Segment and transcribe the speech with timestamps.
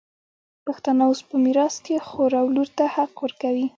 [0.65, 3.65] پښتانه اوس په میراث کي خور او لور ته حق ورکوي.